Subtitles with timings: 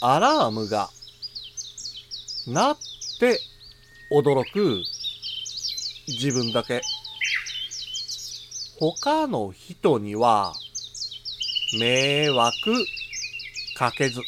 [0.00, 0.90] アラームが
[2.46, 2.76] 鳴っ
[3.18, 3.40] て
[4.12, 4.82] 驚く
[6.06, 6.82] 自分だけ。
[8.78, 10.52] 他の人には
[11.80, 12.54] 迷惑
[13.78, 14.20] かけず。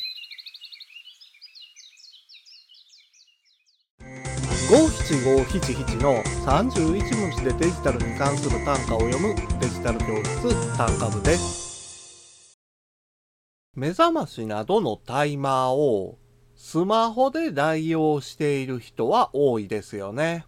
[4.71, 11.68] 五七五七七の31文字でデジタルに関する単価を読むデジタル教室単価部です。
[13.79, 16.19] 目覚ましなどのタイマーを
[16.57, 20.47] スマホで代用している人は多いですよね。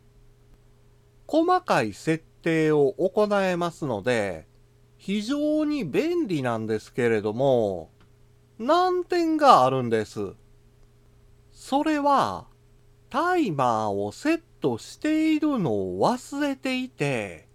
[1.28, 4.48] 細かい設定を行えますので、
[4.96, 7.92] 非常に便利なんですけれども、
[8.58, 10.32] 難点があるんです。
[11.52, 12.48] それは、
[13.10, 17.46] タイマーをセットしているのを忘れていて、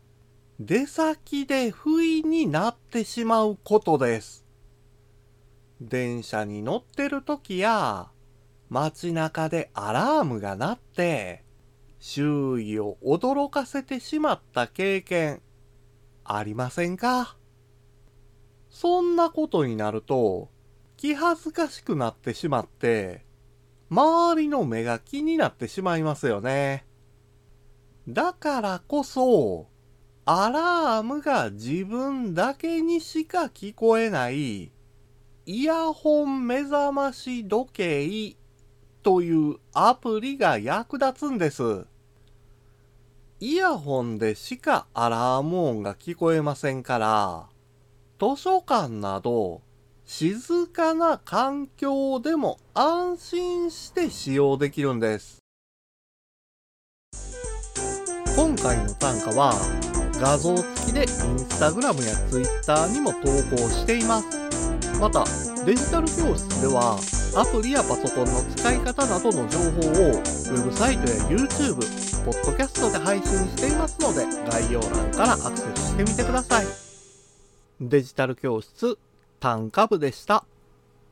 [0.58, 4.45] 出先で不意になってしまうことです。
[5.82, 8.10] 電車に乗ってる時や、
[8.70, 11.44] 街中でアラームが鳴って、
[12.00, 15.42] 周囲を驚かせてしまった経験、
[16.24, 17.36] ありませんか？
[18.70, 20.50] そんなことになると、
[20.98, 23.26] 気恥ずかしくなってしまって、
[23.90, 26.86] 周りの目が気になってしまいますよね。
[28.08, 29.68] だからこそ、
[30.26, 34.72] アラームが自分だけにしか聞こえない
[35.48, 38.36] イヤホン目覚まし時計
[39.04, 41.86] というアプリが役立つんです。
[43.40, 47.46] イヤホンでしかアラーム音が聞こえませんから、
[48.20, 49.62] 図書館など
[50.04, 55.38] 静かな環境でも安心して使用できるんです。
[58.36, 59.54] 今回の単価は
[60.20, 61.08] 画像付きでイン
[61.38, 63.20] スタグラムやツイッターにも投
[63.56, 64.55] 稿しています。
[65.00, 65.24] また
[65.66, 66.98] デジタル教室では
[67.36, 71.76] アプリやパソコンの使い方などの情報をウェブサイトや YouTube、
[72.24, 76.66] ポッドキャストで配信していますので概要欄からアクセスしてみてください。
[77.82, 78.98] デジタル教室
[79.40, 80.46] 単価部でした。